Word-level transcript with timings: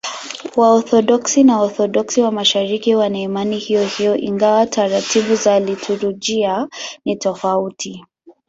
Waorthodoksi 0.59 1.39
na 1.43 1.55
Waorthodoksi 1.59 2.17
wa 2.21 2.31
Mashariki 2.31 2.95
wana 2.95 3.17
imani 3.19 3.57
hiyohiyo, 3.57 4.17
ingawa 4.17 4.67
taratibu 4.67 5.35
za 5.35 5.59
liturujia 5.59 6.67
ni 7.05 7.15
tofauti. 7.15 8.05